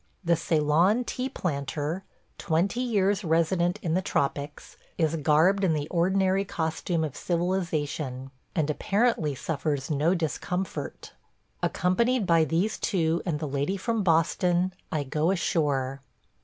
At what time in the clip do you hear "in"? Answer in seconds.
3.83-3.93, 5.63-5.73